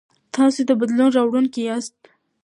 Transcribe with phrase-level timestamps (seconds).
[0.35, 1.95] تاسو د بدلون راوړونکي یاست.